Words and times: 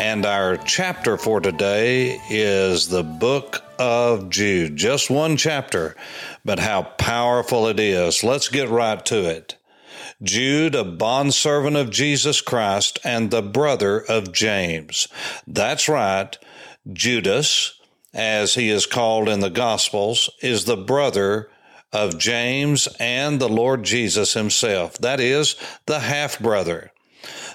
and 0.00 0.24
our 0.24 0.56
chapter 0.56 1.18
for 1.18 1.42
today 1.42 2.18
is 2.30 2.88
the 2.88 3.02
book 3.02 3.62
of 3.78 4.30
Jude. 4.30 4.74
Just 4.74 5.10
one 5.10 5.36
chapter, 5.36 5.94
but 6.42 6.58
how 6.58 6.84
powerful 6.84 7.68
it 7.68 7.78
is. 7.78 8.24
Let's 8.24 8.48
get 8.48 8.70
right 8.70 9.04
to 9.04 9.28
it. 9.28 9.56
Jude, 10.22 10.74
a 10.74 10.84
bondservant 10.84 11.76
of 11.76 11.90
Jesus 11.90 12.40
Christ 12.40 12.98
and 13.04 13.30
the 13.30 13.42
brother 13.42 14.00
of 14.00 14.32
James. 14.32 15.06
That's 15.46 15.86
right, 15.86 16.34
Judas 16.90 17.74
as 18.14 18.54
he 18.54 18.70
is 18.70 18.86
called 18.86 19.28
in 19.28 19.40
the 19.40 19.50
Gospels, 19.50 20.30
is 20.40 20.64
the 20.64 20.78
brother 20.78 21.50
of 21.92 22.18
James 22.18 22.88
and 22.98 23.38
the 23.38 23.48
Lord 23.50 23.84
Jesus 23.84 24.32
himself. 24.32 24.96
That 24.98 25.20
is, 25.20 25.56
the 25.84 26.00
half 26.00 26.38
brother. 26.38 26.90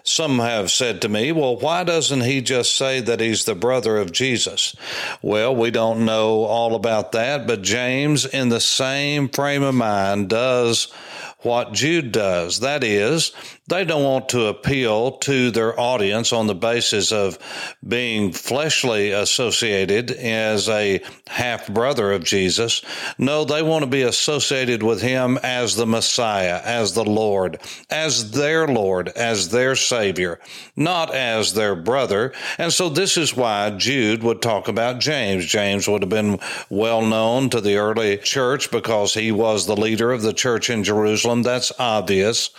Some 0.07 0.37
have 0.37 0.69
said 0.69 1.01
to 1.01 1.09
me, 1.09 1.31
well, 1.31 1.57
why 1.57 1.83
doesn't 1.83 2.21
he 2.21 2.39
just 2.39 2.75
say 2.75 3.01
that 3.01 3.19
he's 3.19 3.45
the 3.45 3.55
brother 3.55 3.97
of 3.97 4.11
Jesus? 4.11 4.75
Well, 5.23 5.55
we 5.55 5.71
don't 5.71 6.05
know 6.05 6.43
all 6.43 6.75
about 6.75 7.11
that, 7.13 7.47
but 7.47 7.63
James, 7.63 8.23
in 8.23 8.49
the 8.49 8.59
same 8.61 9.27
frame 9.27 9.63
of 9.63 9.73
mind, 9.73 10.29
does 10.29 10.93
what 11.39 11.73
Jude 11.73 12.11
does. 12.11 12.59
That 12.59 12.83
is, 12.83 13.31
they 13.67 13.83
don't 13.83 14.03
want 14.03 14.29
to 14.29 14.45
appeal 14.45 15.13
to 15.13 15.49
their 15.49 15.79
audience 15.79 16.31
on 16.31 16.45
the 16.45 16.53
basis 16.53 17.11
of 17.11 17.39
being 17.87 18.31
fleshly 18.31 19.11
associated 19.11 20.11
as 20.11 20.69
a 20.69 21.01
half 21.27 21.67
brother 21.67 22.11
of 22.11 22.23
Jesus. 22.23 22.83
No, 23.17 23.43
they 23.43 23.63
want 23.63 23.83
to 23.83 23.89
be 23.89 24.03
associated 24.03 24.83
with 24.83 25.01
him 25.01 25.39
as 25.41 25.75
the 25.75 25.87
Messiah, 25.87 26.61
as 26.63 26.93
the 26.93 27.03
Lord, 27.03 27.59
as 27.89 28.31
their 28.31 28.67
Lord, 28.67 29.09
as 29.09 29.49
their 29.49 29.75
Savior, 29.75 30.39
not 30.75 31.13
as 31.13 31.53
their 31.53 31.75
brother. 31.75 32.33
And 32.59 32.71
so 32.71 32.89
this 32.89 33.17
is 33.17 33.35
why 33.35 33.71
Jude 33.71 34.21
would 34.21 34.43
talk 34.43 34.67
about 34.67 34.99
James. 34.99 35.43
James 35.43 35.87
would 35.87 36.03
have 36.03 36.09
been 36.09 36.39
well 36.69 37.01
known 37.01 37.49
to 37.49 37.61
the 37.61 37.77
early 37.77 38.17
church 38.17 38.69
because 38.69 39.15
he 39.15 39.31
was 39.31 39.65
the 39.65 39.75
leader 39.75 40.11
of 40.11 40.21
the 40.21 40.33
church 40.33 40.69
in 40.69 40.83
Jerusalem. 40.83 41.41
That's 41.41 41.71
obvious 41.79 42.51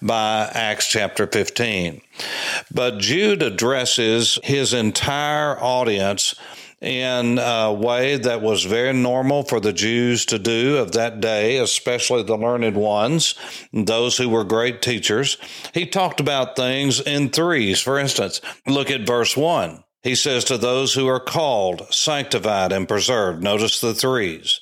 by 0.00 0.52
Acts 0.54 0.86
chapter 0.86 1.26
15. 1.26 2.00
But 2.72 2.98
Jude 2.98 3.42
addresses 3.42 4.38
his 4.44 4.72
entire 4.72 5.60
audience 5.60 6.36
in 6.80 7.38
a 7.38 7.72
way 7.72 8.16
that 8.16 8.40
was 8.40 8.64
very 8.64 8.92
normal 8.92 9.42
for 9.42 9.58
the 9.58 9.72
Jews 9.72 10.24
to 10.26 10.38
do 10.38 10.76
of 10.76 10.92
that 10.92 11.20
day, 11.20 11.56
especially 11.56 12.22
the 12.22 12.36
learned 12.36 12.76
ones, 12.76 13.34
those 13.72 14.16
who 14.16 14.28
were 14.28 14.44
great 14.44 14.80
teachers. 14.80 15.38
He 15.72 15.86
talked 15.86 16.20
about 16.20 16.56
things 16.56 17.00
in 17.00 17.30
threes. 17.30 17.80
For 17.80 17.98
instance, 17.98 18.40
look 18.66 18.90
at 18.90 19.06
verse 19.06 19.36
1. 19.36 19.82
He 20.02 20.14
says 20.14 20.44
to 20.44 20.58
those 20.58 20.94
who 20.94 21.08
are 21.08 21.20
called, 21.20 21.92
sanctified, 21.92 22.70
and 22.72 22.86
preserved. 22.86 23.42
Notice 23.42 23.80
the 23.80 23.94
threes 23.94 24.60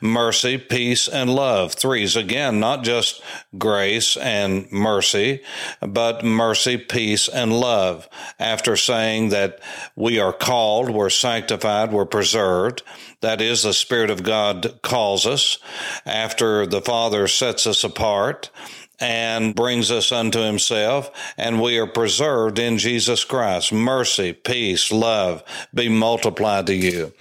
mercy, 0.00 0.58
peace, 0.58 1.08
and 1.08 1.34
love. 1.34 1.74
Threes 1.74 2.16
again, 2.16 2.60
not 2.60 2.84
just 2.84 3.22
grace 3.58 4.16
and 4.16 4.70
mercy, 4.70 5.42
but 5.80 6.24
mercy, 6.24 6.76
peace, 6.76 7.28
and 7.28 7.58
love. 7.58 8.08
After 8.38 8.76
saying 8.76 9.30
that 9.30 9.60
we 9.96 10.18
are 10.18 10.32
called, 10.32 10.90
we're 10.90 11.10
sanctified, 11.10 11.92
we're 11.92 12.06
preserved. 12.06 12.82
That 13.20 13.40
is, 13.40 13.62
the 13.62 13.74
Spirit 13.74 14.10
of 14.10 14.22
God 14.22 14.80
calls 14.82 15.26
us. 15.26 15.58
After 16.06 16.66
the 16.66 16.80
Father 16.80 17.28
sets 17.28 17.66
us 17.66 17.84
apart, 17.84 18.50
and 19.00 19.54
brings 19.54 19.90
us 19.90 20.12
unto 20.12 20.40
himself, 20.40 21.10
and 21.36 21.60
we 21.60 21.78
are 21.78 21.86
preserved 21.86 22.58
in 22.58 22.78
Jesus 22.78 23.24
Christ. 23.24 23.72
Mercy, 23.72 24.32
peace, 24.32 24.92
love 24.92 25.42
be 25.74 25.88
multiplied 25.88 26.66
to 26.66 26.74
you. 26.74 27.12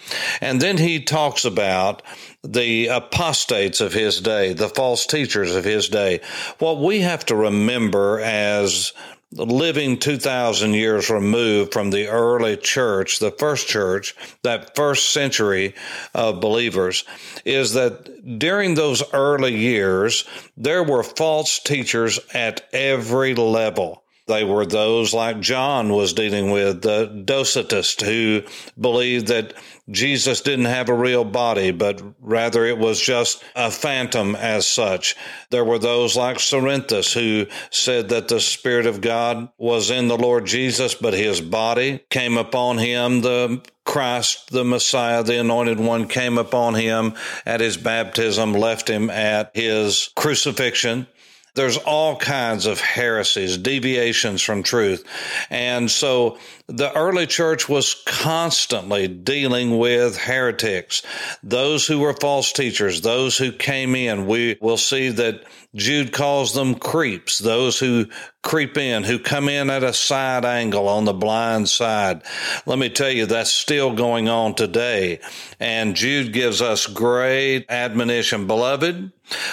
And 0.41 0.61
then 0.61 0.77
he 0.77 1.01
talks 1.01 1.45
about 1.45 2.03
the 2.43 2.87
apostates 2.87 3.81
of 3.81 3.93
his 3.93 4.21
day, 4.21 4.53
the 4.53 4.69
false 4.69 5.05
teachers 5.05 5.55
of 5.55 5.63
his 5.63 5.89
day. 5.89 6.21
What 6.59 6.79
we 6.79 6.99
have 6.99 7.25
to 7.27 7.35
remember 7.35 8.19
as 8.19 8.93
living 9.31 9.97
2,000 9.97 10.73
years 10.73 11.09
removed 11.09 11.71
from 11.71 11.91
the 11.91 12.07
early 12.07 12.57
church, 12.57 13.19
the 13.19 13.31
first 13.31 13.67
church, 13.67 14.15
that 14.43 14.75
first 14.75 15.11
century 15.11 15.75
of 16.13 16.41
believers, 16.41 17.03
is 17.45 17.73
that 17.73 18.39
during 18.39 18.73
those 18.73 19.03
early 19.13 19.55
years, 19.55 20.25
there 20.57 20.83
were 20.83 21.03
false 21.03 21.59
teachers 21.59 22.19
at 22.33 22.67
every 22.73 23.35
level. 23.35 24.03
They 24.29 24.43
were 24.43 24.65
those 24.65 25.11
like 25.11 25.39
John 25.39 25.91
was 25.91 26.13
dealing 26.13 26.51
with, 26.51 26.83
the 26.83 27.07
Docetists, 27.25 28.05
who 28.05 28.43
believed 28.79 29.27
that 29.27 29.55
Jesus 29.89 30.41
didn't 30.41 30.65
have 30.65 30.87
a 30.87 30.93
real 30.93 31.25
body, 31.25 31.71
but 31.71 31.99
rather 32.21 32.63
it 32.63 32.77
was 32.77 33.01
just 33.01 33.43
a 33.55 33.71
phantom 33.71 34.35
as 34.35 34.67
such. 34.67 35.15
There 35.49 35.65
were 35.65 35.79
those 35.79 36.15
like 36.15 36.37
Cerinthus 36.37 37.11
who 37.11 37.47
said 37.71 38.09
that 38.09 38.27
the 38.27 38.39
Spirit 38.39 38.85
of 38.85 39.01
God 39.01 39.49
was 39.57 39.89
in 39.89 40.07
the 40.07 40.17
Lord 40.17 40.45
Jesus, 40.45 40.93
but 40.93 41.15
his 41.15 41.41
body 41.41 42.01
came 42.11 42.37
upon 42.37 42.77
him. 42.77 43.21
The 43.21 43.63
Christ, 43.83 44.51
the 44.51 44.63
Messiah, 44.63 45.23
the 45.23 45.39
anointed 45.39 45.79
one, 45.79 46.07
came 46.07 46.37
upon 46.37 46.75
him 46.75 47.15
at 47.47 47.59
his 47.59 47.75
baptism, 47.77 48.53
left 48.53 48.87
him 48.87 49.09
at 49.09 49.49
his 49.55 50.11
crucifixion. 50.15 51.07
There's 51.55 51.77
all 51.77 52.15
kinds 52.15 52.65
of 52.65 52.79
heresies, 52.79 53.57
deviations 53.57 54.41
from 54.41 54.63
truth. 54.63 55.03
And 55.49 55.89
so 55.89 56.37
the 56.67 56.93
early 56.95 57.25
church 57.25 57.67
was 57.67 58.01
constantly 58.05 59.07
dealing 59.07 59.77
with 59.77 60.17
heretics, 60.17 61.01
those 61.43 61.87
who 61.87 61.99
were 61.99 62.13
false 62.13 62.51
teachers, 62.51 63.01
those 63.01 63.37
who 63.37 63.51
came 63.51 63.95
in. 63.95 64.27
We 64.27 64.57
will 64.61 64.77
see 64.77 65.09
that 65.09 65.43
Jude 65.75 66.11
calls 66.11 66.53
them 66.53 66.75
creeps, 66.75 67.39
those 67.39 67.79
who 67.79 68.07
creep 68.41 68.77
in, 68.77 69.03
who 69.03 69.19
come 69.19 69.49
in 69.49 69.69
at 69.69 69.83
a 69.83 69.93
side 69.93 70.45
angle 70.45 70.87
on 70.87 71.05
the 71.05 71.13
blind 71.13 71.67
side. 71.69 72.21
Let 72.65 72.79
me 72.79 72.89
tell 72.89 73.11
you, 73.11 73.25
that's 73.25 73.51
still 73.51 73.93
going 73.93 74.29
on 74.29 74.55
today. 74.55 75.19
And 75.59 75.95
Jude 75.95 76.33
gives 76.33 76.61
us 76.61 76.87
great 76.87 77.65
admonition. 77.69 78.47
Beloved, 78.47 79.11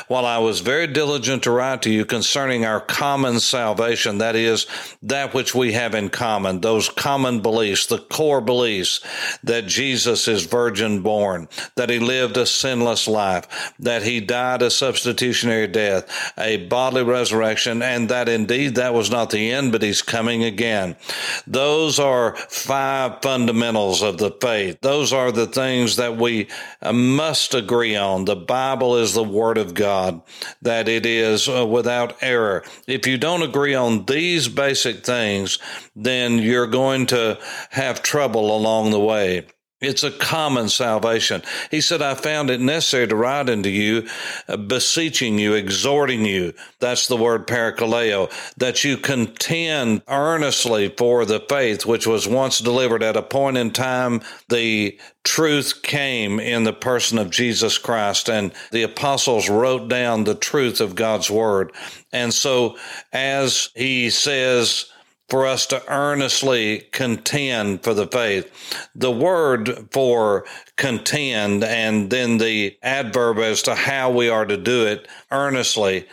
while 0.09 0.25
I 0.25 0.39
was 0.39 0.61
very 0.61 0.87
diligent 0.87 1.43
to 1.43 1.51
write 1.51 1.83
to 1.83 1.91
you 1.91 2.05
concerning 2.05 2.65
our 2.65 2.81
common 2.81 3.41
salvation, 3.41 4.19
that 4.19 4.37
is, 4.37 4.67
that 5.03 5.35
which 5.35 5.55
we 5.55 5.73
have 5.73 5.95
in 5.95 6.09
common, 6.09 6.61
those 6.61 6.89
common 6.89 7.41
beliefs, 7.41 7.87
the 7.87 7.99
core 7.99 8.41
beliefs 8.41 9.01
that 9.43 9.67
Jesus 9.67 10.29
is 10.29 10.47
virgin 10.47 11.03
born, 11.03 11.49
that 11.75 11.91
he 11.91 11.99
lived 11.99 12.37
a 12.37 12.47
sinless 12.47 13.07
life, 13.07 13.75
that 13.81 14.03
he 14.03 14.21
died 14.21 14.63
a 14.63 14.71
substitutionary 14.71 15.67
death, 15.67 16.33
a 16.39 16.67
bodily 16.69 17.03
resurrection, 17.03 17.83
and 17.83 18.09
that 18.09 18.29
indeed 18.29 18.76
that 18.77 18.95
was 18.95 19.11
not 19.11 19.31
the 19.31 19.51
end, 19.51 19.73
but 19.73 19.83
he's 19.83 20.01
coming 20.01 20.43
again. 20.43 20.97
Those 21.47 21.99
are 21.99 22.37
five 22.37 23.21
fundamentals 23.21 24.03
of 24.03 24.19
the 24.19 24.31
faith. 24.31 24.79
Those 24.81 25.13
are 25.13 25.31
the 25.31 25.47
things 25.47 25.97
that 25.97 26.17
we 26.17 26.49
must 26.83 27.55
agree 27.55 27.95
on. 27.95 28.25
The 28.25 28.37
Bible 28.37 28.97
is 28.97 29.13
the 29.13 29.23
Word 29.23 29.59
of 29.59 29.75
God, 29.75 30.23
that 30.63 30.89
it 30.89 31.05
is 31.05 31.49
uh, 31.49 31.67
without 31.67 32.17
error. 32.23 32.65
If 32.87 33.07
you 33.07 33.19
don't 33.19 33.43
agree 33.43 33.75
on 33.75 34.07
these 34.07 34.49
basic 34.49 35.05
things, 35.05 35.59
then 35.95 36.39
you're 36.39 36.67
going 36.67 36.87
going 36.87 37.07
to 37.07 37.39
have 37.71 38.03
trouble 38.03 38.57
along 38.57 38.91
the 38.91 39.01
way. 39.01 39.45
It's 39.83 40.03
a 40.03 40.11
common 40.11 40.71
salvation. 40.71 41.43
He 41.71 41.83
said, 41.83 42.01
I 42.01 42.15
found 42.15 42.49
it 42.49 42.63
necessary 42.63 43.09
to 43.09 43.15
write 43.15 43.51
unto 43.51 43.69
you, 43.69 44.09
uh, 44.49 44.57
beseeching 44.57 45.39
you, 45.39 45.53
exhorting 45.53 46.25
you. 46.25 46.55
That's 46.81 47.09
the 47.09 47.17
word 47.19 47.47
parakaleo, 47.47 48.31
that 48.57 48.85
you 48.85 48.97
contend 48.97 50.01
earnestly 50.09 50.89
for 50.89 51.27
the 51.27 51.41
faith 51.41 51.85
which 51.85 52.07
was 52.07 52.27
once 52.27 52.59
delivered 52.59 53.03
at 53.03 53.19
a 53.19 53.23
point 53.23 53.59
in 53.59 53.71
time. 53.71 54.23
The 54.49 54.99
truth 55.25 55.83
came 55.83 56.41
in 56.41 56.65
the 56.65 56.73
person 56.73 57.19
of 57.19 57.29
Jesus 57.29 57.77
Christ 57.77 58.31
and 58.31 58.53
the 58.73 58.83
apostles 58.83 59.51
wrote 59.51 59.89
down 59.89 60.25
the 60.25 60.35
truth 60.35 60.81
of 60.81 60.95
God's 60.95 61.31
word. 61.31 61.73
And 62.13 62.33
so 62.33 62.79
as 63.13 63.69
he 63.75 64.09
says, 64.09 64.87
for 65.29 65.47
us 65.47 65.67
to 65.67 65.83
earnestly 65.93 66.89
contend 66.93 67.83
for 67.83 67.95
the 67.95 68.07
faith. 68.07 68.51
The 68.95 69.11
word 69.11 69.89
for 69.91 70.45
contend 70.77 71.65
and 71.65 72.11
then 72.11 72.39
the 72.39 72.77
adverb 72.83 73.39
as 73.39 73.63
to 73.63 73.75
how 73.75 74.11
we 74.11 74.29
are 74.29 74.45
to 74.45 74.57
do 74.57 74.87
it 74.87 75.09
earnestly 75.31 76.07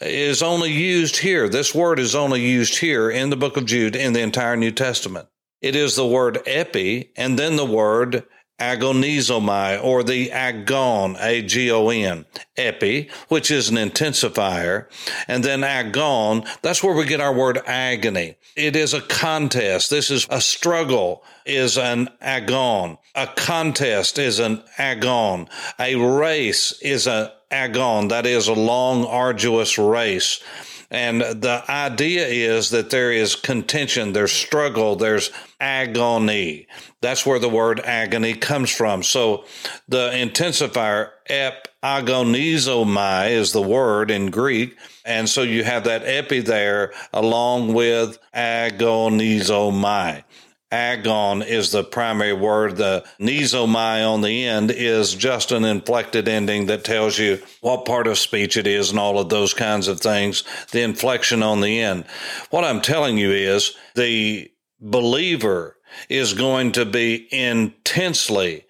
is 0.00 0.42
only 0.42 0.72
used 0.72 1.18
here. 1.18 1.48
This 1.48 1.74
word 1.74 1.98
is 1.98 2.14
only 2.14 2.40
used 2.40 2.78
here 2.78 3.10
in 3.10 3.30
the 3.30 3.36
book 3.36 3.56
of 3.56 3.66
Jude 3.66 3.96
in 3.96 4.12
the 4.12 4.20
entire 4.20 4.56
New 4.56 4.72
Testament. 4.72 5.28
It 5.60 5.74
is 5.74 5.96
the 5.96 6.06
word 6.06 6.40
epi 6.46 7.12
and 7.16 7.38
then 7.38 7.56
the 7.56 7.64
word 7.64 8.24
agonizomai 8.58 9.82
or 9.82 10.02
the 10.02 10.32
agon, 10.32 11.16
A-G-O-N, 11.18 12.26
epi, 12.56 13.10
which 13.28 13.50
is 13.50 13.68
an 13.68 13.76
intensifier, 13.76 14.86
and 15.26 15.44
then 15.44 15.62
agon, 15.62 16.44
that's 16.62 16.82
where 16.82 16.94
we 16.94 17.04
get 17.04 17.20
our 17.20 17.32
word 17.32 17.60
agony. 17.66 18.36
It 18.56 18.74
is 18.74 18.94
a 18.94 19.00
contest. 19.00 19.90
This 19.90 20.10
is 20.10 20.26
a 20.30 20.40
struggle 20.40 21.22
is 21.46 21.78
an 21.78 22.08
agon. 22.20 22.98
A 23.14 23.26
contest 23.26 24.18
is 24.18 24.38
an 24.38 24.62
agon. 24.76 25.48
A 25.78 25.94
race 25.94 26.72
is 26.82 27.06
an 27.06 27.30
agon. 27.50 28.08
That 28.08 28.26
is 28.26 28.48
a 28.48 28.54
long, 28.54 29.04
arduous 29.04 29.78
race. 29.78 30.42
And 30.90 31.20
the 31.20 31.62
idea 31.68 32.26
is 32.26 32.70
that 32.70 32.88
there 32.88 33.12
is 33.12 33.34
contention, 33.34 34.14
there's 34.14 34.32
struggle, 34.32 34.96
there's 34.96 35.30
agony. 35.60 36.66
That's 37.02 37.26
where 37.26 37.38
the 37.38 37.48
word 37.48 37.80
agony 37.80 38.34
comes 38.34 38.70
from. 38.70 39.02
So 39.02 39.44
the 39.86 40.10
intensifier 40.10 41.10
ep 41.26 41.68
agonizomai 41.82 43.32
is 43.32 43.52
the 43.52 43.62
word 43.62 44.10
in 44.10 44.30
Greek. 44.30 44.78
And 45.04 45.28
so 45.28 45.42
you 45.42 45.62
have 45.64 45.84
that 45.84 46.04
epi 46.04 46.40
there 46.40 46.94
along 47.12 47.74
with 47.74 48.18
agonizomai. 48.34 50.24
Agon 50.70 51.42
is 51.42 51.72
the 51.72 51.82
primary 51.82 52.34
word. 52.34 52.76
The 52.76 53.04
nizomai 53.18 54.06
on 54.06 54.20
the 54.20 54.44
end 54.44 54.70
is 54.70 55.14
just 55.14 55.50
an 55.50 55.64
inflected 55.64 56.28
ending 56.28 56.66
that 56.66 56.84
tells 56.84 57.18
you 57.18 57.40
what 57.60 57.86
part 57.86 58.06
of 58.06 58.18
speech 58.18 58.56
it 58.56 58.66
is 58.66 58.90
and 58.90 58.98
all 58.98 59.18
of 59.18 59.30
those 59.30 59.54
kinds 59.54 59.88
of 59.88 60.00
things. 60.00 60.44
The 60.72 60.82
inflection 60.82 61.42
on 61.42 61.62
the 61.62 61.80
end. 61.80 62.04
What 62.50 62.64
I'm 62.64 62.82
telling 62.82 63.16
you 63.16 63.30
is 63.30 63.74
the 63.94 64.50
believer 64.80 65.76
is 66.08 66.34
going 66.34 66.72
to 66.72 66.84
be 66.84 67.26
intensely 67.32 68.64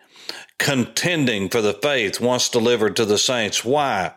contending 0.58 1.49
for 1.49 1.62
the 1.62 1.72
faith 1.72 2.20
once 2.20 2.49
delivered 2.49 2.96
to 2.96 3.05
the 3.05 3.16
saints. 3.16 3.64
Why? 3.64 4.12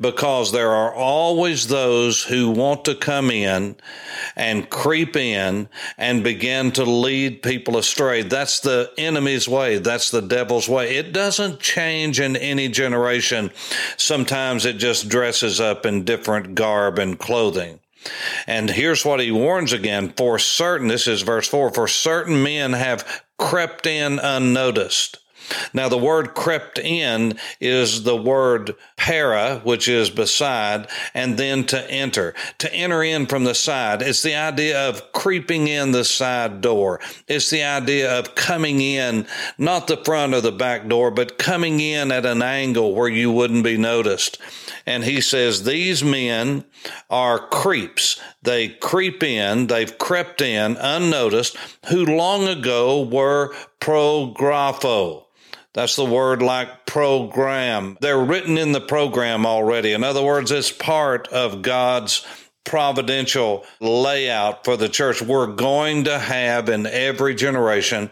Because 0.00 0.50
there 0.50 0.70
are 0.70 0.92
always 0.92 1.68
those 1.68 2.24
who 2.24 2.50
want 2.50 2.86
to 2.86 2.94
come 2.94 3.30
in 3.30 3.76
and 4.34 4.70
creep 4.70 5.16
in 5.16 5.68
and 5.98 6.24
begin 6.24 6.72
to 6.72 6.84
lead 6.84 7.42
people 7.42 7.76
astray. 7.76 8.22
That's 8.22 8.60
the 8.60 8.90
enemy's 8.96 9.46
way. 9.46 9.78
That's 9.78 10.10
the 10.10 10.22
devil's 10.22 10.68
way. 10.68 10.96
It 10.96 11.12
doesn't 11.12 11.60
change 11.60 12.20
in 12.20 12.36
any 12.36 12.68
generation. 12.68 13.50
Sometimes 13.98 14.64
it 14.64 14.78
just 14.78 15.10
dresses 15.10 15.60
up 15.60 15.84
in 15.84 16.04
different 16.04 16.54
garb 16.54 16.98
and 16.98 17.18
clothing. 17.18 17.80
And 18.46 18.70
here's 18.70 19.04
what 19.04 19.20
he 19.20 19.30
warns 19.30 19.72
again 19.72 20.12
for 20.16 20.38
certain, 20.38 20.88
this 20.88 21.06
is 21.06 21.22
verse 21.22 21.46
4 21.46 21.70
for 21.72 21.86
certain 21.86 22.42
men 22.42 22.72
have 22.72 23.22
crept 23.38 23.86
in 23.86 24.18
unnoticed 24.18 25.21
now, 25.72 25.88
the 25.88 25.98
word 25.98 26.34
crept 26.34 26.78
in 26.78 27.38
is 27.60 28.02
the 28.02 28.16
word 28.16 28.74
para, 28.96 29.60
which 29.64 29.88
is 29.88 30.10
beside, 30.10 30.88
and 31.14 31.36
then 31.36 31.64
to 31.66 31.90
enter. 31.90 32.34
To 32.58 32.72
enter 32.72 33.02
in 33.02 33.26
from 33.26 33.44
the 33.44 33.54
side. 33.54 34.02
It's 34.02 34.22
the 34.22 34.34
idea 34.34 34.88
of 34.88 35.12
creeping 35.12 35.68
in 35.68 35.92
the 35.92 36.04
side 36.04 36.60
door. 36.60 37.00
It's 37.28 37.50
the 37.50 37.62
idea 37.62 38.18
of 38.18 38.34
coming 38.34 38.80
in, 38.80 39.26
not 39.58 39.86
the 39.86 39.96
front 39.96 40.34
or 40.34 40.40
the 40.40 40.52
back 40.52 40.88
door, 40.88 41.10
but 41.10 41.38
coming 41.38 41.80
in 41.80 42.12
at 42.12 42.26
an 42.26 42.42
angle 42.42 42.94
where 42.94 43.08
you 43.08 43.30
wouldn't 43.30 43.64
be 43.64 43.76
noticed. 43.76 44.38
And 44.86 45.04
he 45.04 45.20
says, 45.20 45.64
these 45.64 46.02
men 46.02 46.64
are 47.08 47.38
creeps. 47.38 48.20
They 48.42 48.68
creep 48.68 49.22
in, 49.22 49.68
they've 49.68 49.96
crept 49.98 50.40
in 50.40 50.76
unnoticed, 50.76 51.56
who 51.86 52.04
long 52.04 52.48
ago 52.48 53.02
were 53.02 53.54
prographo. 53.80 55.26
That's 55.74 55.96
the 55.96 56.04
word 56.04 56.42
like 56.42 56.84
program. 56.84 57.96
They're 58.00 58.22
written 58.22 58.58
in 58.58 58.72
the 58.72 58.80
program 58.80 59.46
already. 59.46 59.92
In 59.92 60.04
other 60.04 60.22
words, 60.22 60.50
it's 60.50 60.70
part 60.70 61.28
of 61.28 61.62
God's 61.62 62.26
providential 62.64 63.64
layout 63.80 64.64
for 64.64 64.76
the 64.76 64.88
church 64.88 65.20
we're 65.20 65.46
going 65.46 66.04
to 66.04 66.18
have 66.18 66.68
in 66.68 66.86
every 66.86 67.34
generation. 67.34 68.10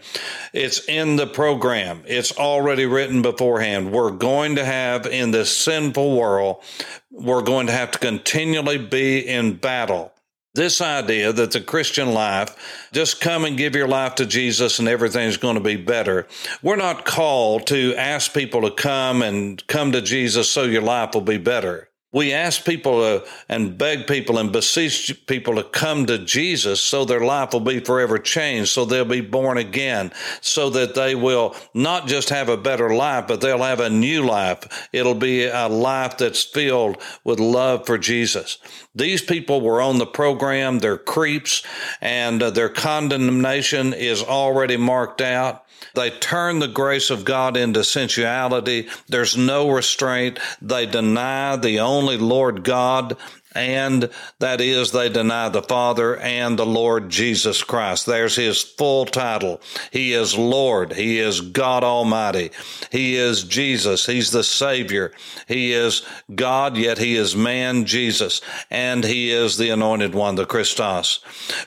It's 0.53 0.85
in 0.89 1.17
the 1.17 1.27
program. 1.27 2.03
It's 2.07 2.37
already 2.37 2.87
written 2.87 3.23
beforehand. 3.23 3.93
We're 3.93 4.11
going 4.11 4.57
to 4.57 4.65
have 4.65 5.07
in 5.07 5.31
this 5.31 5.57
sinful 5.57 6.17
world, 6.17 6.63
we're 7.11 7.43
going 7.43 7.67
to 7.67 7.73
have 7.73 7.93
to 7.93 7.99
continually 7.99 8.79
be 8.79 9.21
in 9.21 9.57
battle 9.57 10.13
this 10.55 10.81
idea 10.81 11.33
that 11.33 11.53
the 11.53 11.61
Christian 11.61 12.13
life, 12.13 12.89
just 12.93 13.21
come 13.21 13.45
and 13.45 13.57
give 13.57 13.77
your 13.77 13.89
life 13.89 14.17
to 14.17 14.27
Jesus 14.27 14.79
and 14.79 14.89
everything's 14.89 15.37
going 15.37 15.55
to 15.55 15.61
be 15.61 15.77
better. 15.77 16.27
We're 16.63 16.77
not 16.77 17.05
called 17.05 17.67
to 17.69 17.95
ask 17.97 18.35
people 18.35 18.63
to 18.63 18.71
come 18.71 19.23
and 19.23 19.65
come 19.67 19.93
to 19.93 20.03
Jesus 20.03 20.51
so 20.51 20.65
your 20.65 20.83
life 20.83 21.15
will 21.15 21.21
be 21.21 21.39
better. 21.39 21.90
We 22.13 22.33
ask 22.33 22.65
people 22.65 23.23
and 23.49 23.79
beg 23.79 24.09
people 24.09 24.39
and 24.39 24.51
beseech 24.51 25.27
people 25.27 25.55
to 25.55 25.63
come 25.63 26.07
to 26.07 26.19
Jesus 26.19 26.81
so 26.81 27.05
their 27.05 27.21
life 27.21 27.53
will 27.53 27.61
be 27.61 27.79
forever 27.79 28.19
changed, 28.19 28.71
so 28.71 28.85
they'll 28.85 29.05
be 29.05 29.21
born 29.21 29.59
again, 29.59 30.11
so 30.41 30.71
that 30.71 30.97
they 30.97 31.15
will 31.15 31.55
not 31.73 32.09
just 32.09 32.31
have 32.31 32.49
a 32.49 32.57
better 32.57 32.93
life, 32.93 33.29
but 33.29 33.41
they'll 33.41 33.63
have 33.63 33.79
a 33.79 33.89
new 33.89 34.25
life. 34.27 34.89
It'll 34.93 35.15
be 35.15 35.45
a 35.45 35.69
life 35.69 36.19
that's 36.19 36.43
filled 36.43 37.01
with 37.23 37.39
love 37.39 37.87
for 37.87 37.97
Jesus. 37.97 38.59
These 38.93 39.23
people 39.23 39.61
were 39.61 39.81
on 39.81 39.99
the 39.99 40.07
program, 40.07 40.81
they're 40.81 40.99
creeps, 40.99 41.63
and 42.01 42.43
uh, 42.43 42.51
their 42.51 42.69
condemnation 42.69 43.95
is 43.95 44.21
already 44.21 44.77
marked 44.77 45.21
out. 45.21 45.65
They 45.95 46.11
turn 46.11 46.59
the 46.59 46.69
grace 46.69 47.11
of 47.11 47.25
God 47.25 47.57
into 47.57 47.85
sensuality. 47.85 48.89
There's 49.09 49.37
no 49.37 49.71
restraint. 49.71 50.39
They 50.61 50.87
deny 50.87 51.57
the 51.57 51.81
only 51.81 52.17
Lord 52.17 52.65
God 52.65 53.17
and 53.55 54.11
that 54.39 54.61
is 54.61 54.93
they 54.93 55.09
deny 55.09 55.49
the 55.49 55.63
Father 55.63 56.17
and 56.17 56.59
the 56.59 56.67
Lord 56.67 57.09
Jesus 57.11 57.63
Christ. 57.63 58.07
There's 58.07 58.37
his 58.37 58.63
full 58.63 59.07
title. 59.07 59.61
He 59.91 60.13
is 60.13 60.37
Lord. 60.37 60.93
He 60.93 61.19
is 61.19 61.41
God 61.41 61.83
Almighty. 61.83 62.51
He 62.93 63.17
is 63.17 63.43
Jesus. 63.45 64.07
He's 64.07 64.31
the 64.31 64.45
Savior. 64.45 65.13
He 65.49 65.73
is 65.73 66.03
God, 66.35 66.77
yet 66.77 66.99
he 66.99 67.17
is 67.17 67.35
man, 67.35 67.87
Jesus, 67.87 68.41
and 68.71 69.05
he 69.05 69.31
is 69.31 69.57
the 69.57 69.71
anointed 69.71 70.15
one, 70.15 70.37
the 70.37 70.47
Christos. 70.47 71.21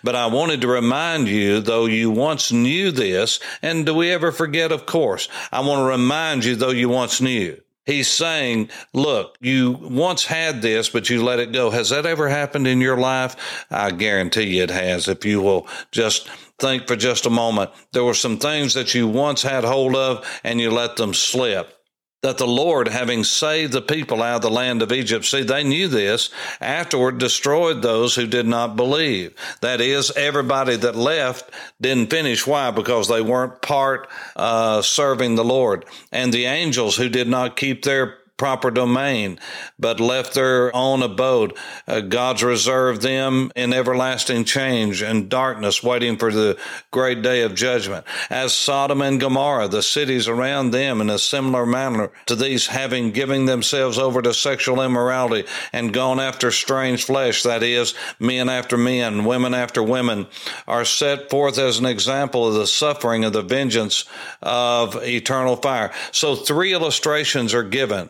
But 0.03 0.15
I 0.15 0.27
wanted 0.27 0.61
to 0.61 0.67
remind 0.67 1.27
you, 1.27 1.59
though 1.59 1.85
you 1.85 2.11
once 2.11 2.51
knew 2.51 2.91
this, 2.91 3.39
and 3.61 3.85
do 3.85 3.93
we 3.93 4.11
ever 4.11 4.31
forget? 4.31 4.71
Of 4.71 4.85
course. 4.85 5.27
I 5.51 5.59
want 5.61 5.79
to 5.79 5.83
remind 5.83 6.45
you, 6.45 6.55
though 6.55 6.69
you 6.69 6.89
once 6.89 7.19
knew. 7.19 7.62
He's 7.85 8.07
saying, 8.07 8.69
look, 8.93 9.37
you 9.41 9.71
once 9.71 10.25
had 10.25 10.61
this, 10.61 10.89
but 10.89 11.09
you 11.09 11.23
let 11.23 11.39
it 11.39 11.51
go. 11.51 11.69
Has 11.69 11.89
that 11.89 12.05
ever 12.05 12.29
happened 12.29 12.65
in 12.65 12.79
your 12.79 12.97
life? 12.97 13.35
I 13.69 13.91
guarantee 13.91 14.55
you 14.55 14.63
it 14.63 14.71
has. 14.71 15.07
If 15.07 15.25
you 15.25 15.41
will 15.41 15.67
just 15.91 16.29
think 16.59 16.87
for 16.87 16.95
just 16.95 17.25
a 17.25 17.29
moment, 17.29 17.71
there 17.91 18.05
were 18.05 18.13
some 18.13 18.37
things 18.37 18.73
that 18.75 18.95
you 18.95 19.07
once 19.07 19.41
had 19.41 19.65
hold 19.65 19.95
of 19.95 20.25
and 20.45 20.61
you 20.61 20.71
let 20.71 20.95
them 20.95 21.13
slip 21.13 21.82
that 22.23 22.37
the 22.37 22.47
Lord, 22.47 22.87
having 22.87 23.25
saved 23.25 23.73
the 23.73 23.81
people 23.81 24.23
out 24.23 24.37
of 24.37 24.41
the 24.43 24.49
land 24.49 24.81
of 24.81 24.93
Egypt, 24.93 25.25
see, 25.25 25.43
they 25.43 25.63
knew 25.63 25.89
this, 25.89 26.29
afterward 26.61 27.17
destroyed 27.17 27.81
those 27.81 28.15
who 28.15 28.25
did 28.25 28.47
not 28.47 28.77
believe. 28.77 29.35
That 29.59 29.81
is, 29.81 30.09
everybody 30.15 30.77
that 30.77 30.95
left 30.95 31.51
didn't 31.81 32.09
finish. 32.09 32.47
Why? 32.47 32.71
Because 32.71 33.09
they 33.09 33.21
weren't 33.21 33.61
part 33.61 34.07
uh, 34.37 34.81
serving 34.81 35.35
the 35.35 35.43
Lord. 35.43 35.85
And 36.13 36.31
the 36.31 36.45
angels 36.45 36.95
who 36.95 37.09
did 37.09 37.27
not 37.27 37.57
keep 37.57 37.83
their 37.83 38.17
proper 38.43 38.69
domain, 38.69 39.39
but 39.79 40.01
left 40.01 40.33
their 40.33 40.75
own 40.75 41.01
abode. 41.01 41.55
Uh, 41.87 42.01
God's 42.01 42.43
reserved 42.43 43.01
them 43.01 43.49
in 43.55 43.71
everlasting 43.71 44.43
change 44.43 45.01
and 45.01 45.29
darkness, 45.29 45.81
waiting 45.81 46.17
for 46.17 46.29
the 46.29 46.57
great 46.91 47.21
day 47.21 47.43
of 47.43 47.55
judgment. 47.55 48.05
As 48.29 48.53
Sodom 48.53 49.01
and 49.01 49.17
Gomorrah, 49.17 49.69
the 49.69 49.81
cities 49.81 50.27
around 50.27 50.71
them, 50.71 50.99
in 50.99 51.09
a 51.09 51.17
similar 51.17 51.65
manner 51.65 52.11
to 52.25 52.35
these, 52.35 52.67
having 52.67 53.11
given 53.11 53.45
themselves 53.45 53.97
over 53.97 54.21
to 54.21 54.33
sexual 54.33 54.81
immorality 54.81 55.47
and 55.71 55.93
gone 55.93 56.19
after 56.19 56.51
strange 56.51 57.05
flesh, 57.05 57.43
that 57.43 57.63
is, 57.63 57.93
men 58.19 58.49
after 58.49 58.75
men, 58.75 59.23
women 59.23 59.53
after 59.53 59.81
women, 59.81 60.27
are 60.67 60.83
set 60.83 61.29
forth 61.29 61.57
as 61.57 61.79
an 61.79 61.85
example 61.85 62.45
of 62.45 62.55
the 62.55 62.67
suffering 62.67 63.23
of 63.23 63.31
the 63.31 63.41
vengeance 63.41 64.03
of 64.41 65.01
eternal 65.01 65.55
fire. 65.55 65.93
So, 66.11 66.35
three 66.35 66.73
illustrations 66.73 67.53
are 67.53 67.63
given 67.63 68.09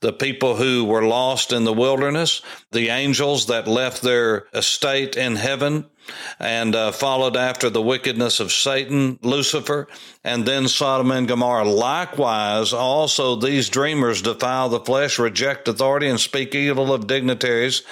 the 0.00 0.12
people 0.12 0.56
who 0.56 0.84
were 0.84 1.04
lost 1.04 1.52
in 1.52 1.64
the 1.64 1.72
wilderness, 1.72 2.42
the 2.72 2.88
angels 2.88 3.46
that 3.46 3.66
left 3.66 4.02
their 4.02 4.46
estate 4.52 5.16
in 5.16 5.36
heaven, 5.36 5.86
and 6.38 6.74
uh, 6.74 6.92
followed 6.92 7.36
after 7.36 7.70
the 7.70 7.82
wickedness 7.82 8.40
of 8.40 8.52
Satan, 8.52 9.18
Lucifer, 9.22 9.88
and 10.24 10.46
then 10.46 10.68
Sodom 10.68 11.10
and 11.10 11.28
Gomorrah. 11.28 11.68
Likewise, 11.68 12.72
also 12.72 13.36
these 13.36 13.68
dreamers 13.68 14.22
defile 14.22 14.68
the 14.68 14.80
flesh, 14.80 15.18
reject 15.18 15.68
authority, 15.68 16.08
and 16.08 16.18
speak 16.18 16.54
evil 16.54 16.92
of 16.92 17.06
dignitaries. 17.06 17.82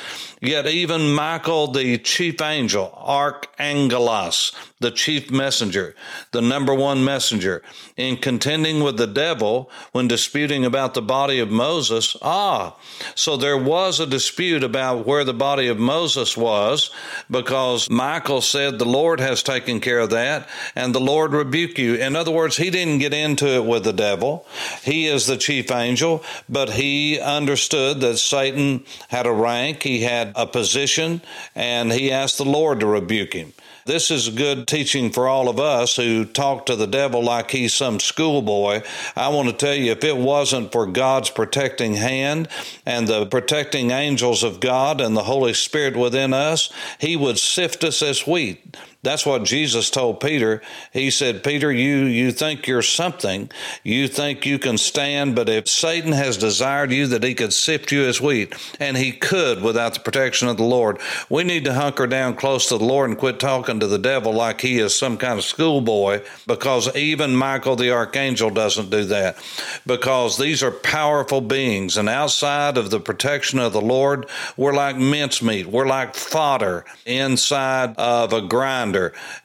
Yet 0.41 0.67
even 0.67 1.15
Michael, 1.15 1.69
the 1.69 1.99
chief 1.99 2.41
angel, 2.41 2.93
Archangelos, 2.99 4.53
the 4.81 4.91
chief 4.91 5.31
messenger, 5.31 5.95
the 6.33 6.43
number 6.43 6.75
one 6.75 7.05
messenger, 7.05 7.63
in 7.97 8.17
contending 8.17 8.83
with 8.83 8.97
the 8.97 9.07
devil 9.07 9.71
when 9.93 10.09
disputing 10.09 10.65
about 10.65 10.95
the 10.95 11.03
body 11.03 11.39
of 11.39 11.51
Moses. 11.51 12.17
Ah, 12.23 12.77
so 13.15 13.37
there 13.37 13.57
was 13.57 14.01
a 14.01 14.07
dispute 14.07 14.65
about 14.65 15.07
where 15.07 15.25
the 15.25 15.33
body 15.35 15.69
of 15.69 15.79
Moses 15.79 16.37
was 16.37 16.91
because 17.31 17.89
Michael 18.03 18.41
said, 18.41 18.81
The 18.81 18.85
Lord 18.85 19.21
has 19.21 19.45
taken 19.45 19.79
care 19.79 20.01
of 20.01 20.11
that, 20.11 20.49
and 20.75 20.93
the 20.93 20.99
Lord 20.99 21.33
rebuke 21.33 21.79
you. 21.79 21.95
In 21.95 22.17
other 22.17 22.33
words, 22.33 22.57
he 22.57 22.69
didn't 22.69 22.99
get 22.99 23.15
into 23.15 23.47
it 23.47 23.65
with 23.65 23.85
the 23.85 23.93
devil. 23.93 24.45
He 24.83 25.07
is 25.07 25.29
the 25.29 25.37
chief 25.37 25.71
angel, 25.71 26.25
but 26.49 26.71
he 26.71 27.21
understood 27.21 28.01
that 28.01 28.19
Satan 28.19 28.85
had 29.07 29.29
a 29.29 29.33
rank, 29.33 29.85
he 29.85 30.01
had 30.01 30.33
a 30.35 30.49
position, 30.49 31.23
and 31.55 31.93
he 31.93 32.11
asked 32.11 32.39
the 32.39 32.45
Lord 32.45 32.81
to 32.81 32.87
rebuke 32.87 33.35
him. 33.35 33.53
This 33.85 34.13
is 34.13 34.29
good 34.29 34.69
teaching 34.69 35.11
for 35.11 35.27
all 35.27 35.49
of 35.49 35.59
us 35.59 35.97
who 35.97 36.25
talk 36.25 36.67
to 36.67 36.77
the 36.77 36.87
devil 36.87 37.23
like 37.23 37.51
he's 37.51 37.75
some 37.75 37.99
schoolboy. 37.99 38.83
I 39.17 39.29
want 39.29 39.49
to 39.49 39.55
tell 39.55 39.75
you, 39.75 39.91
if 39.91 40.05
it 40.05 40.17
wasn't 40.17 40.71
for 40.71 40.87
God's 40.87 41.31
protecting 41.31 41.95
hand 41.95 42.49
and 42.87 43.09
the 43.09 43.27
protecting 43.27 43.91
angels 43.91 44.45
of 44.45 44.61
God 44.61 45.01
and 45.01 45.17
the 45.17 45.25
Holy 45.25 45.55
Spirit 45.55 45.97
within 45.97 46.33
us, 46.33 46.73
he 47.01 47.17
would 47.17 47.39
sift 47.39 47.83
us 47.83 48.03
as 48.03 48.27
wheat. 48.27 48.77
That's 49.05 49.27
what 49.27 49.43
Jesus 49.43 49.91
told 49.91 50.21
Peter. 50.21 50.63
He 50.93 51.11
said, 51.11 51.43
Peter, 51.43 51.73
you, 51.73 52.05
you 52.05 52.31
think 52.31 52.69
you're 52.69 52.83
something. 52.83 53.51
You 53.83 54.07
think 54.07 54.47
you 54.47 54.61
can 54.61 54.79
stand, 54.79 55.35
but 55.35 55.49
if 55.49 55.69
Satan 55.69 56.13
has 56.13 56.37
desired 56.37 56.93
you 56.93 57.09
that 57.09 57.25
he 57.25 57.35
could 57.35 57.53
sift 57.53 57.91
you 57.91 58.05
as 58.05 58.21
wheat, 58.21 58.55
and 58.79 58.97
he 58.97 59.11
could 59.11 59.61
without 59.61 59.95
the 59.95 60.01
protection 60.01 60.47
of 60.47 60.57
the 60.57 60.63
Lord, 60.63 61.01
we 61.29 61.43
need 61.43 61.65
to 61.65 61.75
hunker 61.75 62.07
down 62.07 62.37
close 62.37 62.69
to 62.69 62.79
the 62.79 62.85
Lord 62.85 63.11
and 63.11 63.19
quit 63.19 63.41
talking 63.41 63.81
to 63.81 63.89
the 63.89 63.99
devil 63.99 64.33
like 64.33 64.61
he 64.61 64.79
is 64.79 64.97
some 64.97 65.17
kind 65.17 65.37
of 65.37 65.45
schoolboy, 65.45 66.23
because 66.47 66.95
even 66.95 67.35
Michael 67.35 67.75
the 67.75 67.91
archangel 67.91 68.51
doesn't 68.51 68.91
do 68.91 69.05
that. 69.07 69.37
Because 69.85 70.39
these 70.39 70.63
are 70.63 70.71
powerful 70.71 71.41
beings, 71.41 71.97
and 71.97 72.09
outside 72.09 72.79
of 72.79 72.91
the 72.91 73.01
protection 73.01 73.59
of 73.59 73.73
the 73.73 73.81
Lord, 73.81 74.29
we're 74.57 74.75
like 74.75 74.97
mincemeat. 74.97 75.67
We're 75.67 75.89
like 75.89 76.15
fodder 76.15 76.85
inside 77.05 77.97
of 77.97 78.33
a 78.33 78.43
grinder 78.43 78.92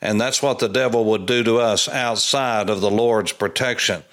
and 0.02 0.20
that's 0.20 0.42
what 0.42 0.60
the 0.60 0.68
devil 0.68 1.06
would 1.06 1.26
do 1.26 1.44
to 1.44 1.58
us 1.58 1.88
outside 1.88 2.70
of 2.70 2.82
the 2.82 2.92
Lord's 2.92 3.32
protection. 3.32 4.04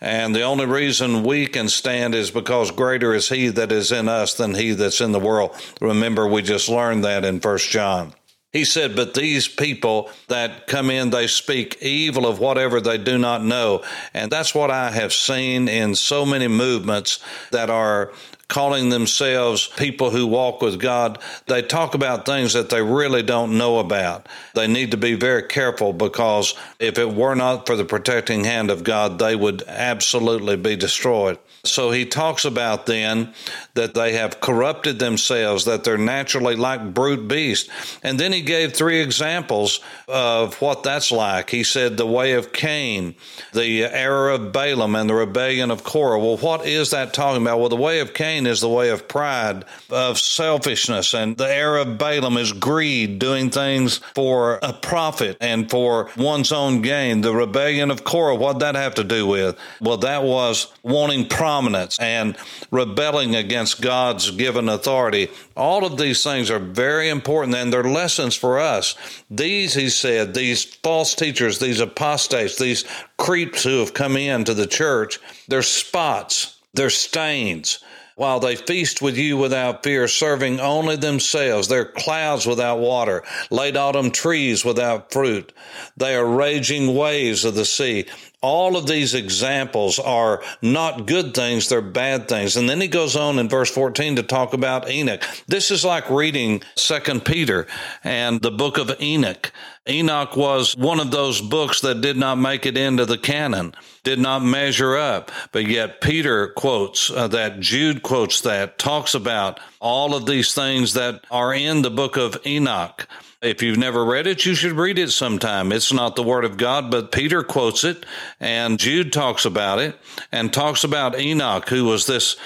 And 0.00 0.34
the 0.34 0.42
only 0.42 0.66
reason 0.66 1.22
we 1.22 1.46
can 1.46 1.68
stand 1.68 2.14
is 2.14 2.30
because 2.30 2.70
greater 2.70 3.14
is 3.14 3.28
he 3.28 3.48
that 3.48 3.72
is 3.72 3.90
in 3.90 4.08
us 4.08 4.34
than 4.34 4.54
he 4.54 4.72
that's 4.72 5.00
in 5.00 5.12
the 5.12 5.20
world. 5.20 5.56
Remember, 5.80 6.26
we 6.26 6.42
just 6.42 6.68
learned 6.68 7.04
that 7.04 7.24
in 7.24 7.40
First 7.40 7.70
John. 7.70 8.12
He 8.54 8.64
said, 8.64 8.94
But 8.94 9.14
these 9.14 9.48
people 9.48 10.10
that 10.28 10.68
come 10.68 10.88
in, 10.88 11.10
they 11.10 11.26
speak 11.26 11.78
evil 11.82 12.26
of 12.26 12.38
whatever 12.38 12.80
they 12.80 12.98
do 12.98 13.18
not 13.18 13.42
know. 13.42 13.82
And 14.14 14.30
that's 14.30 14.54
what 14.54 14.70
I 14.70 14.90
have 14.90 15.12
seen 15.12 15.68
in 15.68 15.96
so 15.96 16.24
many 16.24 16.46
movements 16.46 17.18
that 17.50 17.68
are 17.68 18.12
calling 18.54 18.88
themselves 18.88 19.66
people 19.76 20.10
who 20.10 20.24
walk 20.24 20.62
with 20.62 20.78
God, 20.78 21.18
they 21.48 21.60
talk 21.60 21.94
about 21.94 22.24
things 22.24 22.52
that 22.52 22.70
they 22.70 22.80
really 22.80 23.20
don't 23.20 23.58
know 23.58 23.80
about. 23.80 24.28
They 24.54 24.68
need 24.68 24.92
to 24.92 24.96
be 24.96 25.14
very 25.14 25.42
careful 25.42 25.92
because 25.92 26.54
if 26.78 26.96
it 26.96 27.12
were 27.12 27.34
not 27.34 27.66
for 27.66 27.74
the 27.74 27.84
protecting 27.84 28.44
hand 28.44 28.70
of 28.70 28.84
God, 28.84 29.18
they 29.18 29.34
would 29.34 29.64
absolutely 29.66 30.56
be 30.56 30.76
destroyed. 30.76 31.36
So 31.64 31.90
he 31.90 32.04
talks 32.04 32.44
about 32.44 32.86
then 32.86 33.32
that 33.74 33.94
they 33.94 34.12
have 34.12 34.40
corrupted 34.40 34.98
themselves, 34.98 35.64
that 35.64 35.84
they're 35.84 35.98
naturally 35.98 36.56
like 36.56 36.94
brute 36.94 37.26
beasts. 37.26 37.70
And 38.02 38.20
then 38.20 38.32
he 38.32 38.42
gave 38.42 38.72
three 38.72 39.00
examples 39.00 39.80
of 40.06 40.60
what 40.60 40.82
that's 40.82 41.10
like. 41.10 41.50
He 41.50 41.64
said 41.64 41.96
the 41.96 42.06
way 42.06 42.32
of 42.32 42.52
Cain, 42.52 43.14
the 43.52 43.84
error 43.84 44.30
of 44.30 44.52
Balaam, 44.52 44.94
and 44.94 45.08
the 45.08 45.14
rebellion 45.14 45.70
of 45.70 45.84
Korah. 45.84 46.18
Well, 46.18 46.36
what 46.36 46.66
is 46.66 46.90
that 46.90 47.14
talking 47.14 47.42
about? 47.42 47.60
Well, 47.60 47.68
the 47.68 47.76
way 47.76 48.00
of 48.00 48.14
Cain 48.14 48.46
is 48.46 48.60
the 48.60 48.68
way 48.68 48.90
of 48.90 49.08
pride, 49.08 49.64
of 49.90 50.18
selfishness, 50.18 51.14
and 51.14 51.36
the 51.36 51.52
error 51.52 51.78
of 51.78 51.98
Balaam 51.98 52.36
is 52.36 52.52
greed, 52.52 53.18
doing 53.18 53.50
things 53.50 53.98
for 54.14 54.58
a 54.62 54.72
profit 54.72 55.36
and 55.40 55.70
for 55.70 56.10
one's 56.16 56.52
own 56.52 56.82
gain. 56.82 57.22
The 57.22 57.34
rebellion 57.34 57.90
of 57.90 58.04
Korah, 58.04 58.36
what 58.36 58.60
that 58.60 58.74
have 58.74 58.96
to 58.96 59.04
do 59.04 59.26
with? 59.26 59.58
Well, 59.80 59.98
that 59.98 60.22
was 60.22 60.72
wanting 60.82 61.28
prominence 61.54 62.00
and 62.00 62.36
rebelling 62.72 63.36
against 63.36 63.80
God's 63.80 64.32
given 64.32 64.68
authority. 64.68 65.28
All 65.56 65.84
of 65.84 65.96
these 65.96 66.24
things 66.24 66.50
are 66.50 66.58
very 66.58 67.08
important 67.08 67.54
and 67.54 67.72
they're 67.72 67.84
lessons 67.84 68.34
for 68.34 68.58
us. 68.58 68.96
These, 69.30 69.74
he 69.74 69.88
said, 69.88 70.34
these 70.34 70.64
false 70.64 71.14
teachers, 71.14 71.60
these 71.60 71.78
apostates, 71.78 72.58
these 72.58 72.84
creeps 73.18 73.62
who 73.62 73.78
have 73.78 73.94
come 73.94 74.16
into 74.16 74.52
the 74.52 74.66
church, 74.66 75.20
they're 75.46 75.62
spots, 75.62 76.58
they're 76.74 76.90
stains 76.90 77.78
while 78.16 78.38
they 78.38 78.54
feast 78.54 79.02
with 79.02 79.16
you 79.16 79.36
without 79.36 79.82
fear, 79.82 80.06
serving 80.06 80.60
only 80.60 80.96
themselves. 80.96 81.68
They're 81.68 81.84
clouds 81.84 82.46
without 82.46 82.78
water, 82.78 83.24
late 83.50 83.76
autumn 83.76 84.10
trees 84.10 84.64
without 84.64 85.12
fruit. 85.12 85.52
They 85.96 86.14
are 86.14 86.26
raging 86.26 86.94
waves 86.94 87.44
of 87.44 87.54
the 87.54 87.64
sea. 87.64 88.06
All 88.44 88.76
of 88.76 88.86
these 88.86 89.14
examples 89.14 89.98
are 89.98 90.42
not 90.60 91.06
good 91.06 91.32
things, 91.32 91.70
they're 91.70 91.80
bad 91.80 92.28
things. 92.28 92.58
And 92.58 92.68
then 92.68 92.78
he 92.78 92.88
goes 92.88 93.16
on 93.16 93.38
in 93.38 93.48
verse 93.48 93.70
14 93.70 94.16
to 94.16 94.22
talk 94.22 94.52
about 94.52 94.90
Enoch. 94.90 95.22
This 95.48 95.70
is 95.70 95.82
like 95.82 96.10
reading 96.10 96.62
Second 96.76 97.24
Peter 97.24 97.66
and 98.04 98.42
the 98.42 98.50
book 98.50 98.76
of 98.76 99.00
Enoch. 99.00 99.50
Enoch 99.88 100.36
was 100.36 100.76
one 100.76 101.00
of 101.00 101.10
those 101.10 101.40
books 101.40 101.80
that 101.80 102.02
did 102.02 102.18
not 102.18 102.36
make 102.36 102.66
it 102.66 102.76
into 102.76 103.06
the 103.06 103.16
canon, 103.16 103.74
did 104.02 104.18
not 104.18 104.44
measure 104.44 104.94
up. 104.94 105.30
But 105.50 105.66
yet 105.66 106.02
Peter 106.02 106.48
quotes 106.48 107.10
uh, 107.10 107.28
that, 107.28 107.60
Jude 107.60 108.02
quotes 108.02 108.42
that, 108.42 108.78
talks 108.78 109.14
about 109.14 109.58
all 109.80 110.14
of 110.14 110.26
these 110.26 110.52
things 110.52 110.92
that 110.92 111.24
are 111.30 111.54
in 111.54 111.80
the 111.80 111.90
book 111.90 112.18
of 112.18 112.36
Enoch. 112.46 113.08
If 113.44 113.62
you've 113.62 113.76
never 113.76 114.04
read 114.06 114.26
it, 114.26 114.46
you 114.46 114.54
should 114.54 114.72
read 114.72 114.98
it 114.98 115.10
sometime. 115.10 115.70
It's 115.70 115.92
not 115.92 116.16
the 116.16 116.22
Word 116.22 116.46
of 116.46 116.56
God, 116.56 116.90
but 116.90 117.12
Peter 117.12 117.42
quotes 117.42 117.84
it, 117.84 118.06
and 118.40 118.78
Jude 118.78 119.12
talks 119.12 119.44
about 119.44 119.78
it, 119.80 119.98
and 120.32 120.50
talks 120.50 120.82
about 120.82 121.20
Enoch, 121.20 121.68
who 121.68 121.84
was 121.84 122.06
this 122.06 122.36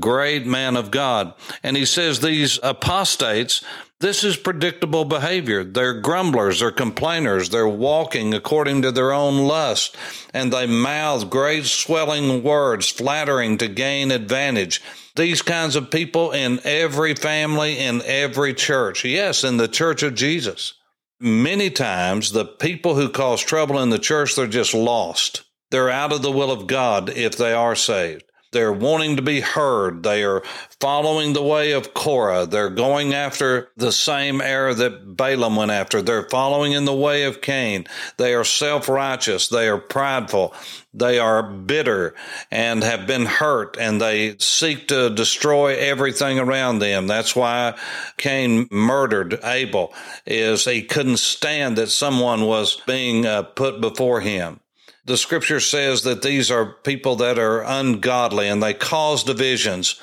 great 0.00 0.46
man 0.46 0.76
of 0.76 0.90
God. 0.90 1.34
And 1.62 1.76
he 1.76 1.84
says 1.84 2.20
these 2.20 2.58
apostates, 2.62 3.62
this 4.00 4.24
is 4.24 4.36
predictable 4.36 5.04
behavior. 5.04 5.64
They're 5.64 6.00
grumblers, 6.00 6.60
they're 6.60 6.70
complainers, 6.70 7.50
they're 7.50 7.68
walking 7.68 8.34
according 8.34 8.82
to 8.82 8.92
their 8.92 9.12
own 9.12 9.46
lust, 9.46 9.96
and 10.34 10.52
they 10.52 10.66
mouth 10.66 11.30
great 11.30 11.64
swelling 11.64 12.42
words, 12.42 12.88
flattering 12.88 13.58
to 13.58 13.68
gain 13.68 14.10
advantage 14.10 14.82
these 15.16 15.42
kinds 15.42 15.76
of 15.76 15.90
people 15.90 16.30
in 16.30 16.60
every 16.64 17.14
family, 17.14 17.78
in 17.78 18.02
every 18.02 18.54
church. 18.54 19.04
Yes, 19.04 19.42
in 19.42 19.56
the 19.56 19.68
church 19.68 20.02
of 20.02 20.14
Jesus. 20.14 20.74
Many 21.18 21.70
times, 21.70 22.32
the 22.32 22.44
people 22.44 22.94
who 22.94 23.08
cause 23.08 23.40
trouble 23.40 23.80
in 23.80 23.88
the 23.88 23.98
church, 23.98 24.36
they're 24.36 24.46
just 24.46 24.74
lost. 24.74 25.44
They're 25.70 25.90
out 25.90 26.12
of 26.12 26.22
the 26.22 26.30
will 26.30 26.52
of 26.52 26.66
God 26.66 27.08
if 27.08 27.36
they 27.36 27.52
are 27.52 27.74
saved. 27.74 28.24
They're 28.52 28.72
wanting 28.72 29.16
to 29.16 29.22
be 29.22 29.40
heard. 29.40 30.02
They 30.02 30.24
are 30.24 30.42
following 30.80 31.32
the 31.32 31.42
way 31.42 31.72
of 31.72 31.94
Korah. 31.94 32.46
They're 32.46 32.70
going 32.70 33.12
after 33.12 33.70
the 33.76 33.92
same 33.92 34.40
error 34.40 34.74
that 34.74 35.16
Balaam 35.16 35.56
went 35.56 35.70
after. 35.70 36.00
They're 36.00 36.28
following 36.28 36.72
in 36.72 36.84
the 36.84 36.94
way 36.94 37.24
of 37.24 37.40
Cain. 37.40 37.86
They 38.16 38.34
are 38.34 38.44
self 38.44 38.88
righteous. 38.88 39.48
They 39.48 39.68
are 39.68 39.78
prideful. 39.78 40.54
They 40.94 41.18
are 41.18 41.42
bitter 41.42 42.14
and 42.50 42.82
have 42.82 43.06
been 43.06 43.26
hurt 43.26 43.76
and 43.78 44.00
they 44.00 44.36
seek 44.38 44.88
to 44.88 45.10
destroy 45.10 45.76
everything 45.76 46.38
around 46.38 46.78
them. 46.78 47.06
That's 47.06 47.36
why 47.36 47.78
Cain 48.16 48.66
murdered 48.70 49.38
Abel 49.44 49.92
is 50.24 50.64
he 50.64 50.82
couldn't 50.82 51.18
stand 51.18 51.76
that 51.76 51.90
someone 51.90 52.46
was 52.46 52.80
being 52.86 53.26
uh, 53.26 53.42
put 53.42 53.80
before 53.80 54.22
him 54.22 54.60
the 55.06 55.16
scripture 55.16 55.60
says 55.60 56.02
that 56.02 56.22
these 56.22 56.50
are 56.50 56.66
people 56.66 57.16
that 57.16 57.38
are 57.38 57.62
ungodly 57.62 58.48
and 58.48 58.62
they 58.62 58.74
cause 58.74 59.24
divisions. 59.24 60.00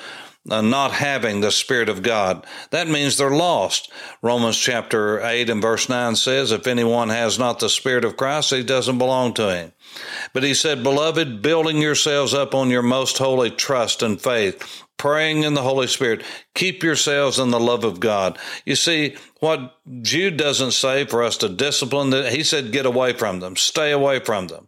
Uh, 0.49 0.59
not 0.59 0.91
having 0.91 1.39
the 1.39 1.51
Spirit 1.51 1.87
of 1.87 2.01
God. 2.01 2.45
That 2.71 2.89
means 2.89 3.15
they're 3.15 3.31
lost. 3.31 3.89
Romans 4.21 4.57
chapter 4.57 5.21
8 5.21 5.49
and 5.49 5.61
verse 5.61 5.87
9 5.87 6.17
says, 6.17 6.51
If 6.51 6.67
anyone 6.67 7.07
has 7.07 7.39
not 7.39 7.59
the 7.59 7.69
Spirit 7.69 8.03
of 8.03 8.17
Christ, 8.17 8.53
he 8.53 8.61
doesn't 8.61 8.97
belong 8.97 9.33
to 9.35 9.55
him. 9.55 9.71
But 10.33 10.43
he 10.43 10.53
said, 10.53 10.83
Beloved, 10.83 11.41
building 11.41 11.77
yourselves 11.77 12.33
up 12.33 12.53
on 12.53 12.69
your 12.69 12.81
most 12.81 13.19
holy 13.19 13.51
trust 13.51 14.03
and 14.03 14.19
faith, 14.19 14.83
praying 14.97 15.43
in 15.43 15.53
the 15.53 15.61
Holy 15.61 15.87
Spirit. 15.87 16.23
Keep 16.55 16.83
yourselves 16.83 17.39
in 17.39 17.51
the 17.51 17.59
love 17.59 17.85
of 17.85 18.01
God. 18.01 18.37
You 18.65 18.75
see, 18.75 19.15
what 19.39 19.77
Jude 20.01 20.35
doesn't 20.35 20.71
say 20.71 21.05
for 21.05 21.23
us 21.23 21.37
to 21.37 21.47
discipline, 21.47 22.09
that 22.09 22.33
he 22.33 22.43
said, 22.43 22.73
get 22.73 22.85
away 22.85 23.13
from 23.13 23.39
them, 23.39 23.55
stay 23.55 23.91
away 23.91 24.19
from 24.19 24.47
them. 24.47 24.67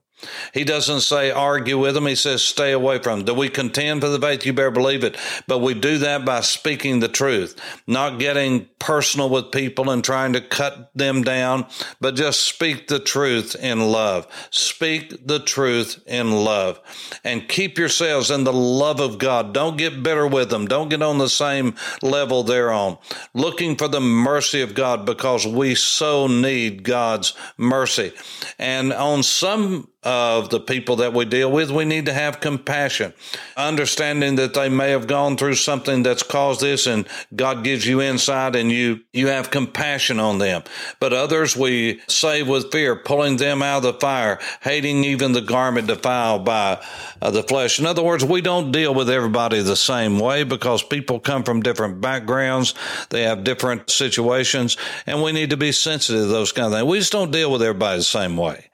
He 0.53 0.63
doesn't 0.63 1.01
say 1.01 1.32
argue 1.32 1.77
with 1.77 1.96
them. 1.96 2.08
He 2.08 2.15
says 2.15 2.41
stay 2.41 2.72
away 2.72 3.00
from 3.00 3.20
them. 3.20 3.25
Do 3.25 3.34
we 3.34 3.50
contend 3.50 4.01
for 4.01 4.10
the 4.10 4.20
faith? 4.20 4.46
You 4.46 4.53
better 4.53 4.72
believe 4.72 5.03
it. 5.03 5.17
But 5.48 5.60
we 5.60 5.74
do 5.74 5.98
that 6.00 6.25
by 6.25 6.41
speaking 6.41 7.00
the 7.00 7.08
truth, 7.08 7.55
not 7.88 8.20
getting 8.20 8.67
personal 8.79 9.29
with 9.29 9.51
people 9.51 9.89
and 9.89 10.03
trying 10.03 10.34
to 10.34 10.41
cut 10.41 10.91
them 10.96 11.24
down, 11.24 11.65
but 12.00 12.15
just 12.15 12.41
speak 12.41 12.88
the 12.88 13.00
truth 13.00 13.55
in 13.55 13.79
love. 13.79 14.27
Speak 14.51 15.25
the 15.25 15.39
truth 15.39 16.01
in 16.05 16.32
love 16.32 16.79
and 17.24 17.50
keep 17.50 17.77
yourselves 17.77 18.29
in 18.29 18.44
the 18.44 18.53
love 18.53 19.00
of 19.00 19.17
God. 19.17 19.53
Don't 19.53 19.77
get 19.77 20.03
bitter 20.03 20.27
with 20.27 20.50
them. 20.50 20.67
Don't 20.67 20.89
get 20.89 21.01
on 21.01 21.17
the 21.17 21.29
same 21.29 21.74
level 22.01 22.44
they're 22.44 22.72
on. 22.72 22.98
Looking 23.34 23.75
for 23.75 23.88
the 23.88 24.01
mercy 24.01 24.62
of 24.62 24.75
God 24.75 25.05
because 25.05 25.48
we 25.48 25.75
so 25.75 26.27
need 26.27 26.84
God's 26.84 27.34
mercy. 27.58 28.12
And 28.60 28.94
on 28.94 29.24
some 29.24 29.89
of 30.05 30.51
the 30.51 30.59
people 30.59 30.97
that 30.97 31.13
we 31.13 31.25
deal 31.25 31.51
with, 31.51 31.71
we 31.71 31.83
need 31.83 32.05
to 32.05 32.13
have 32.13 32.39
compassion, 32.39 33.12
understanding 33.57 34.35
that 34.35 34.53
they 34.53 34.69
may 34.69 34.91
have 34.91 35.07
gone 35.07 35.35
through 35.35 35.55
something 35.55 36.03
that's 36.03 36.21
caused 36.21 36.62
this 36.62 36.85
and 36.85 37.07
God 37.35 37.63
gives 37.63 37.88
you 37.88 38.01
insight 38.01 38.55
and 38.55 38.71
you, 38.71 39.01
you 39.12 39.27
have 39.27 39.50
compassion 39.50 40.19
on 40.19 40.38
them. 40.38 40.63
But 41.00 41.12
others 41.12 41.57
we 41.57 42.01
save 42.07 42.47
with 42.47 42.71
fear, 42.71 42.95
pulling 42.95 43.38
them 43.38 43.63
out 43.63 43.77
of 43.77 43.83
the 43.83 44.00
fire, 44.00 44.39
hating 44.62 45.03
even 45.03 45.31
the 45.31 45.41
garment 45.41 45.88
defiled 45.88 46.45
by 46.45 46.83
uh, 47.21 47.31
the 47.31 47.43
flesh. 47.43 47.79
In 47.79 47.88
other 47.88 48.03
words, 48.03 48.24
we 48.24 48.41
don't 48.41 48.71
deal 48.71 48.93
with 48.93 49.09
everybody 49.09 49.59
the 49.62 49.75
same 49.75 50.19
way 50.19 50.43
because 50.43 50.83
people 50.83 51.19
come 51.19 51.43
from 51.43 51.63
different 51.63 52.00
backgrounds. 52.00 52.75
They 53.09 53.24
have 53.24 53.43
different 53.43 53.89
situations 53.89 54.77
and 55.07 55.24
we 55.24 55.31
need 55.31 55.50
to 55.50 55.57
be 55.57 55.71
sensitive 55.71 56.21
to 56.21 56.27
those 56.27 56.51
kind 56.51 56.67
of 56.67 56.74
things. 56.74 56.85
We 56.85 57.00
just 57.00 57.12
don't 57.12 57.31
deal 57.31 57.51
with 57.51 57.63
everybody 57.63 57.97
the 57.97 58.03
same 58.03 58.38
way. 58.38 58.69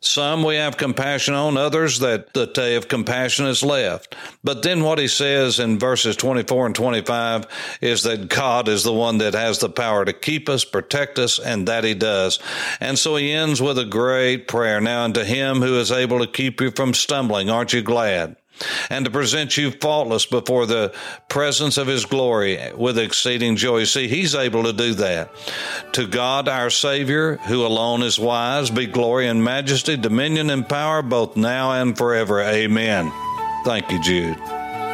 Some 0.00 0.42
we 0.42 0.56
have 0.56 0.76
compassion 0.76 1.34
on, 1.34 1.56
others 1.56 1.98
that 2.00 2.32
the 2.34 2.46
day 2.46 2.76
of 2.76 2.88
compassion 2.88 3.46
is 3.46 3.62
left. 3.62 4.14
But 4.44 4.62
then 4.62 4.82
what 4.82 4.98
he 4.98 5.08
says 5.08 5.58
in 5.58 5.78
verses 5.78 6.16
24 6.16 6.66
and 6.66 6.74
25 6.74 7.46
is 7.80 8.02
that 8.02 8.28
God 8.28 8.68
is 8.68 8.84
the 8.84 8.92
one 8.92 9.18
that 9.18 9.34
has 9.34 9.58
the 9.58 9.68
power 9.68 10.04
to 10.04 10.12
keep 10.12 10.48
us, 10.48 10.64
protect 10.64 11.18
us, 11.18 11.38
and 11.38 11.66
that 11.68 11.84
he 11.84 11.94
does. 11.94 12.38
And 12.80 12.98
so 12.98 13.16
he 13.16 13.32
ends 13.32 13.60
with 13.60 13.78
a 13.78 13.84
great 13.84 14.48
prayer. 14.48 14.80
Now 14.80 15.04
unto 15.04 15.22
him 15.22 15.60
who 15.60 15.78
is 15.78 15.90
able 15.90 16.18
to 16.18 16.26
keep 16.26 16.60
you 16.60 16.70
from 16.70 16.94
stumbling, 16.94 17.50
aren't 17.50 17.72
you 17.72 17.82
glad? 17.82 18.36
And 18.90 19.04
to 19.04 19.10
present 19.10 19.56
you 19.56 19.70
faultless 19.70 20.26
before 20.26 20.66
the 20.66 20.94
presence 21.28 21.76
of 21.78 21.86
his 21.86 22.04
glory 22.04 22.58
with 22.74 22.98
exceeding 22.98 23.56
joy. 23.56 23.84
See, 23.84 24.08
he's 24.08 24.34
able 24.34 24.64
to 24.64 24.72
do 24.72 24.94
that. 24.94 25.30
To 25.92 26.06
God 26.06 26.48
our 26.48 26.70
Savior, 26.70 27.36
who 27.36 27.64
alone 27.64 28.02
is 28.02 28.18
wise, 28.18 28.70
be 28.70 28.86
glory 28.86 29.28
and 29.28 29.42
majesty, 29.42 29.96
dominion 29.96 30.50
and 30.50 30.68
power, 30.68 31.02
both 31.02 31.36
now 31.36 31.72
and 31.72 31.96
forever. 31.96 32.40
Amen. 32.40 33.12
Thank 33.64 33.90
you, 33.90 34.00
Jude. 34.02 34.36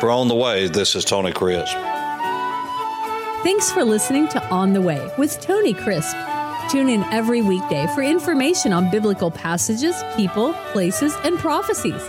For 0.01 0.11
On 0.11 0.29
the 0.29 0.35
Way, 0.35 0.67
this 0.69 0.95
is 0.95 1.05
Tony 1.05 1.33
Crisp. 1.33 1.77
Thanks 3.43 3.73
for 3.73 3.85
listening 3.85 4.29
to 4.29 4.49
On 4.51 4.73
the 4.73 4.81
Way 4.81 5.11
with 5.19 5.41
Tony 5.41 5.75
Crisp. 5.75 6.17
Tune 6.71 6.89
in 6.89 7.03
every 7.13 7.43
weekday 7.43 7.87
for 7.95 8.03
information 8.03 8.73
on 8.73 8.91
biblical 8.91 9.31
passages, 9.31 9.95
people, 10.17 10.55
places, 10.73 11.15
and 11.25 11.39
prophecies. 11.39 12.09